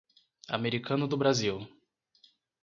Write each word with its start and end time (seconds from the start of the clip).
Americano 0.47 1.07
do 1.07 1.15
Brasil 1.15 1.67